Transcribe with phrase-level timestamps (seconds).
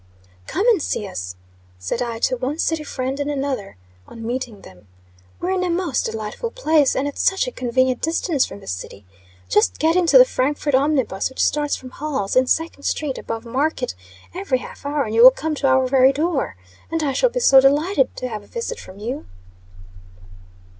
[0.47, 1.35] "Come and see us,"
[1.77, 3.77] said I, to one city friend and another,
[4.07, 4.87] on meeting them.
[5.39, 9.05] "We're in a most delightful place, and at such a convenient distance from the city.
[9.47, 13.93] Just get into the Frankford omnibus, which starts from Hall's, in Second street above Market,
[14.33, 16.55] every half hour, and you will come to our very door.
[16.89, 19.27] And I shall be so delighted to have a visit from you."